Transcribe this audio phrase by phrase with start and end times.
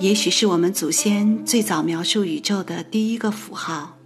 [0.00, 3.98] 也许是我们祖先最早描述宇宙的第一个符号。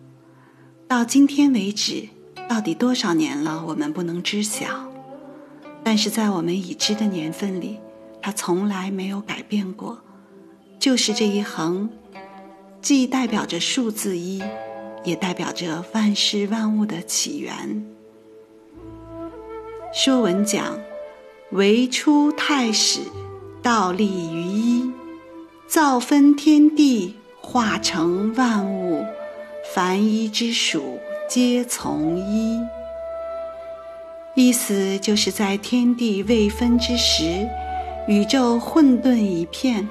[0.88, 2.09] 到今天为止，
[2.48, 4.66] 到底多少年了，我们不能知晓。
[5.84, 7.78] 但是在我们已知的年份里，
[8.20, 10.01] 它从来没有改变过，
[10.80, 11.88] 就是这一横，
[12.82, 14.42] 既代表着数字一，
[15.04, 17.87] 也代表着万事万物的起源。
[19.95, 20.76] 《说文》讲。
[21.52, 22.98] 唯初太始，
[23.62, 24.84] 道立于一，
[25.66, 29.04] 造分天地，化成万物，
[29.74, 30.98] 凡一之属，
[31.29, 32.60] 皆从一。
[34.35, 37.48] 意思就是在天地未分之时，
[38.07, 39.88] 宇宙混沌一片，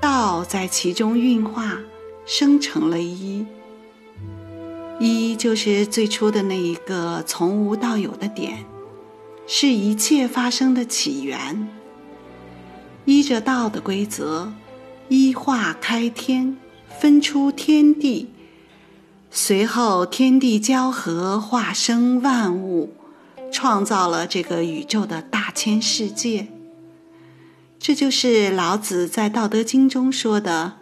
[0.00, 1.78] 道在其中运化，
[2.24, 3.46] 生成了一。
[4.98, 8.64] 一就是最初的那一个从无到有的点。
[9.50, 11.68] 是一切发生的起源。
[13.06, 14.52] 依着道的规则，
[15.08, 16.56] 一化开天，
[16.98, 18.28] 分出天地，
[19.30, 22.92] 随后天地交合，化生万物，
[23.50, 26.48] 创造了这个宇宙的大千世界。
[27.78, 30.74] 这就是老子在《道德经》中说的：“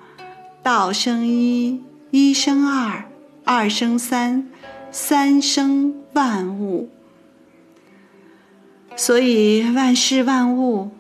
[0.64, 3.04] 道生一，一生二，
[3.44, 4.48] 二生三，
[4.90, 6.88] 三生万物。”
[8.96, 10.90] 所以，万事万物、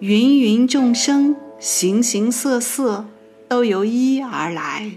[0.00, 3.04] 芸芸众生、形形色色，
[3.46, 4.90] 都由一而来。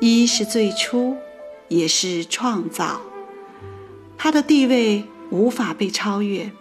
[0.00, 1.16] 一是最初，
[1.68, 3.00] 也是创造。
[4.18, 6.52] 它的地位无法被超越。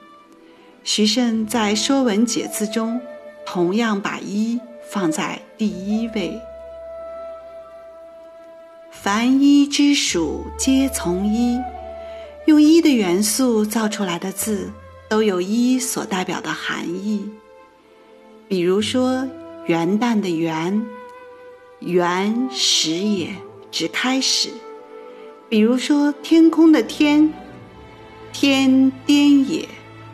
[0.85, 3.01] 徐慎在《说文解字》中，
[3.45, 4.57] 同样把一
[4.89, 6.39] 放在第一位。
[8.91, 11.59] 凡一之属，皆从一。
[12.45, 14.71] 用一的元素造出来的字。
[15.09, 17.29] 都有一所代表的含义，
[18.51, 19.25] 比如说
[19.67, 20.85] 元旦的元，
[21.79, 23.33] 元始也，
[23.71, 24.49] 指开始；
[25.47, 27.33] 比如说天空的天，
[28.33, 29.65] 天颠也，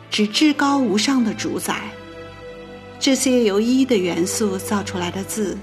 [0.08, 1.90] 指至高无上的主宰。
[3.00, 5.58] 这些由一的元素造出来的字，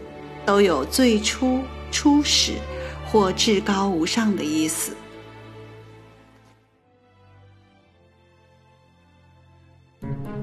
[0.46, 1.62] 都有最初、
[1.94, 2.56] 初始
[3.06, 4.92] 或至高无上的意思。